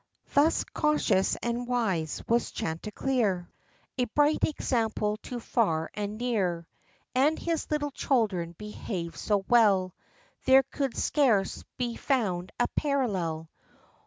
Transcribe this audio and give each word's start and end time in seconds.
Thus 0.33 0.63
cautious 0.63 1.37
and 1.43 1.67
wise 1.67 2.23
was 2.27 2.49
Chanticleer— 2.49 3.47
A 3.99 4.05
bright 4.05 4.43
example 4.43 5.17
to 5.17 5.39
far 5.39 5.91
and 5.93 6.17
near; 6.17 6.67
And 7.13 7.37
his 7.37 7.69
little 7.69 7.91
children 7.91 8.53
behaved 8.57 9.19
so 9.19 9.45
well, 9.47 9.93
There 10.45 10.63
could 10.63 10.97
scarce 10.97 11.63
be 11.77 11.95
found 11.97 12.51
a 12.59 12.67
parallel. 12.69 13.47